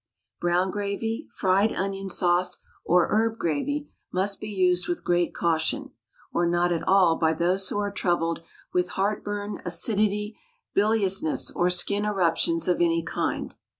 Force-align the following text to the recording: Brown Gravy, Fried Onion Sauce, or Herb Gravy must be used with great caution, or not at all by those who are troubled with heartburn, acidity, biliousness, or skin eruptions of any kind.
Brown 0.39 0.71
Gravy, 0.71 1.27
Fried 1.37 1.71
Onion 1.73 2.09
Sauce, 2.09 2.61
or 2.83 3.09
Herb 3.09 3.37
Gravy 3.37 3.91
must 4.11 4.41
be 4.41 4.49
used 4.49 4.87
with 4.87 5.03
great 5.03 5.31
caution, 5.35 5.91
or 6.33 6.47
not 6.47 6.71
at 6.71 6.81
all 6.87 7.17
by 7.17 7.33
those 7.33 7.69
who 7.69 7.77
are 7.77 7.91
troubled 7.91 8.41
with 8.73 8.89
heartburn, 8.97 9.61
acidity, 9.63 10.35
biliousness, 10.73 11.51
or 11.51 11.69
skin 11.69 12.03
eruptions 12.05 12.67
of 12.67 12.81
any 12.81 13.03
kind. 13.03 13.53